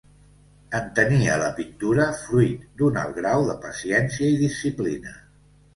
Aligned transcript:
Entenia 0.77 1.35
la 1.43 1.49
pintura 1.59 2.09
fruit 2.23 2.67
d'un 2.81 2.99
alt 3.05 3.21
grau 3.21 3.47
de 3.53 3.61
paciència 3.69 4.35
i 4.35 4.43
disciplina. 4.45 5.19